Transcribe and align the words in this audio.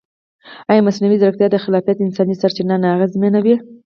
ایا 0.71 0.85
مصنوعي 0.87 1.17
ځیرکتیا 1.21 1.47
د 1.51 1.57
خلاقیت 1.65 1.97
انساني 2.01 2.35
سرچینه 2.41 2.75
نه 2.83 2.87
اغېزمنوي؟ 2.95 3.55